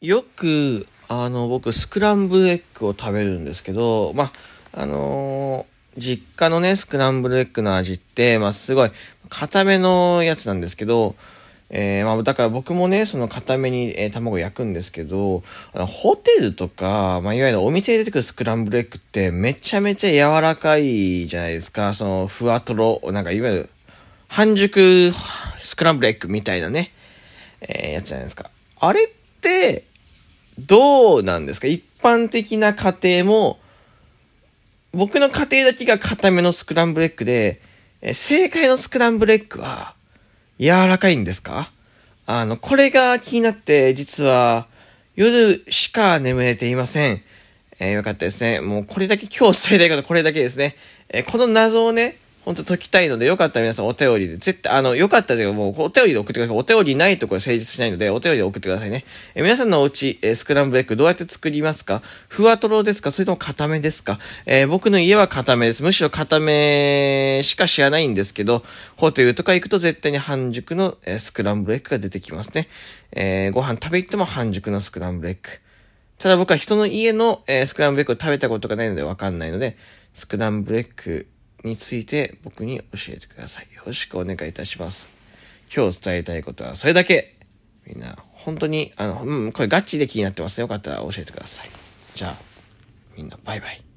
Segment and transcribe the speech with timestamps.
[0.00, 4.32] よく、あの、僕、スクランブルエッグを食べるんですけど、ま
[4.74, 8.90] あ、あのー、実家のね、スクランブルエッグの味って、まあ、すごい、
[9.28, 11.16] 固めのやつなんですけど、
[11.68, 15.42] えー、まあ、だから僕もね、その固めに、えー、卵焼くんですけど、
[15.74, 21.92] あの、ホテルとか、まあ、いわゆるお店で出てくるスクランブルエッグってめちゃめちゃ柔らかいじゃないですか。
[21.92, 23.70] その、ふわとろ、なんかいわゆる、
[24.28, 25.12] 半熟
[25.60, 26.90] スクランブルエッグみたいなね、
[27.60, 28.50] えー、やつじゃないですか。
[28.78, 29.08] あれっ
[29.42, 29.89] て、
[30.66, 31.66] どうなんですか？
[31.66, 33.58] 一般的な家庭も、
[34.92, 37.60] 僕の家庭だけが固めのスクランブルエッグで、
[38.02, 39.94] え正解のスクランブルエッグは
[40.58, 41.70] 柔らかいんですか？
[42.26, 44.66] あの、これが気になって、実は
[45.16, 47.22] 夜しか眠れていません。
[47.78, 48.60] えー、よかったですね。
[48.60, 50.76] もうこれだけ今日伝えたいことこれだけですね。
[51.08, 56.56] えー、この謎をね、本当解きたいので、よかったら皆さんお便りで、絶対、あの、よかったらもうお便りで送ってください。
[56.56, 59.04] お便りないところ成立しないので、お便りで送ってくださいね。
[59.34, 62.00] え皆さんのお家、えスクランブルエッグどうやって作りますか？
[62.28, 63.10] ふわとろですか？
[63.10, 64.18] それとも固めですか？
[64.46, 65.82] えー、僕の家は固めです。
[65.82, 68.62] むしろ固めしか知らないんですけど、
[68.96, 72.68] ホテルとか行くと絶対に半熟の、えスクランブルエッグが出てきますね。
[73.12, 75.50] えー、ご飯食べ行っても半熟のスクランブルエッグ。
[76.18, 79.76] ただ僕は人の家の、えー、スクランブルエッグを食べたことがないのでわかんないので、
[80.14, 81.26] スクランブルエッグ、
[81.64, 83.74] について僕に教えてください。
[83.74, 85.10] よろしくお願いいたします。
[85.74, 87.36] 今日伝えたいことはそれだけ。
[87.86, 91.68] みんな、本当に、あの、うん、これガチで気になってますよかったら教えてください。
[92.14, 92.34] じゃあ、
[93.16, 93.89] みんなバイバイ。